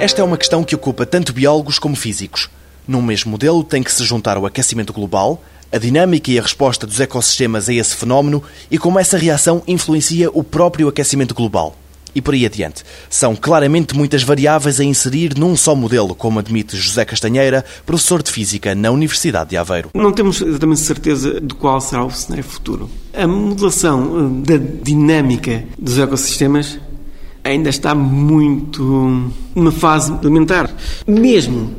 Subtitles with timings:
[0.00, 2.50] Esta é uma questão que ocupa tanto biólogos como físicos.
[2.88, 5.40] Num mesmo modelo tem que se juntar o aquecimento global,
[5.72, 10.30] a dinâmica e a resposta dos ecossistemas a esse fenómeno e como essa reação influencia
[10.30, 11.76] o próprio aquecimento global.
[12.12, 12.82] E por aí adiante.
[13.08, 18.32] São claramente muitas variáveis a inserir num só modelo, como admite José Castanheira, professor de
[18.32, 19.90] Física na Universidade de Aveiro.
[19.94, 22.90] Não temos exatamente certeza de qual será o cenário futuro.
[23.14, 26.80] A modelação eh, da dinâmica dos ecossistemas
[27.44, 30.68] ainda está muito numa fase elementar.
[31.06, 31.74] Mesmo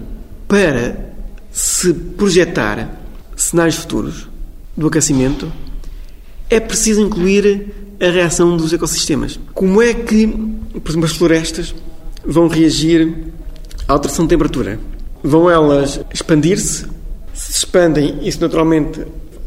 [0.47, 1.11] para
[1.51, 3.00] se projetar
[3.51, 4.29] cenários futuros
[4.75, 5.51] do aquecimento,
[6.49, 7.67] é preciso incluir
[7.99, 9.37] a reação dos ecossistemas.
[9.53, 11.75] Como é que, por exemplo, as florestas
[12.25, 13.13] vão reagir
[13.87, 14.79] à alteração de temperatura?
[15.21, 16.87] Vão elas expandir-se?
[17.33, 19.01] Se expandem, isso naturalmente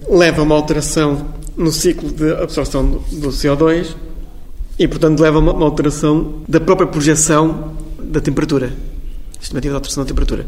[0.09, 3.97] leva a uma alteração no ciclo de absorção do CO2
[4.79, 8.71] e, portanto, leva a uma alteração da própria projeção da temperatura.
[9.41, 10.47] Estimativa de alteração da temperatura.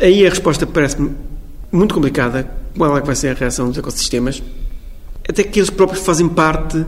[0.00, 1.10] Aí a resposta parece-me
[1.74, 2.48] muito complicada.
[2.76, 4.42] Qual é que vai ser a reação dos ecossistemas?
[5.28, 6.84] Até que eles próprios fazem parte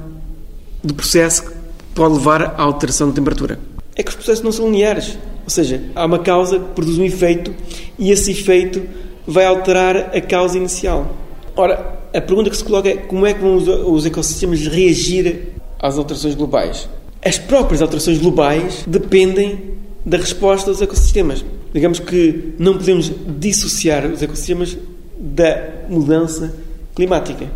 [0.83, 1.53] do processo que
[1.95, 3.59] pode levar à alteração da temperatura.
[3.95, 5.19] É que os processos não são lineares.
[5.45, 7.55] Ou seja, há uma causa que produz um efeito
[7.99, 8.83] e esse efeito
[9.27, 11.17] vai alterar a causa inicial.
[11.57, 15.99] Ora, a pergunta que se coloca é como é que vão os ecossistemas reagir às
[15.99, 16.89] alterações globais.
[17.25, 21.45] As próprias alterações globais dependem da resposta dos ecossistemas.
[21.77, 24.79] Digamos que não podemos dissociar os ecossistemas
[25.15, 26.55] da mudança
[26.95, 27.51] climática.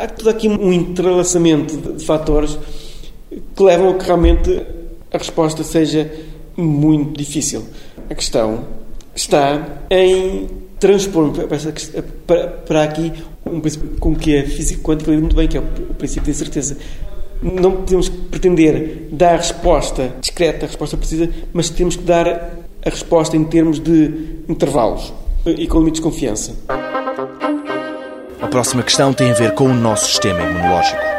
[0.00, 2.56] Há todo aqui um entrelaçamento de fatores
[3.28, 4.64] que levam a que realmente
[5.12, 6.08] a resposta seja
[6.56, 7.64] muito difícil.
[8.08, 8.64] A questão
[9.12, 10.46] está em
[10.78, 11.32] transpor
[12.68, 13.12] para, aqui
[13.44, 16.30] um princípio com que a física quântica lida muito bem, que é o princípio da
[16.30, 16.76] incerteza
[17.42, 23.44] não podemos pretender dar resposta discreta, resposta precisa, mas temos que dar a resposta em
[23.44, 25.12] termos de intervalos
[25.46, 26.54] e com limites de confiança.
[28.40, 31.14] A próxima questão tem a ver com o nosso sistema imunológico.